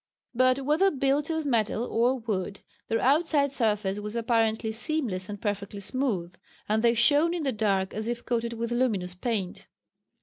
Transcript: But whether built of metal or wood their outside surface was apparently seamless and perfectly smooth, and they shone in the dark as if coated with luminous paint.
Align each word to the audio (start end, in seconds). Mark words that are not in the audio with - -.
But 0.33 0.65
whether 0.65 0.89
built 0.89 1.29
of 1.29 1.45
metal 1.45 1.83
or 1.83 2.17
wood 2.17 2.61
their 2.87 2.99
outside 2.99 3.51
surface 3.51 3.99
was 3.99 4.15
apparently 4.15 4.71
seamless 4.71 5.29
and 5.29 5.39
perfectly 5.39 5.79
smooth, 5.79 6.33
and 6.67 6.83
they 6.83 6.95
shone 6.95 7.35
in 7.35 7.43
the 7.43 7.51
dark 7.51 7.93
as 7.93 8.07
if 8.07 8.25
coated 8.25 8.53
with 8.53 8.71
luminous 8.71 9.13
paint. 9.13 9.67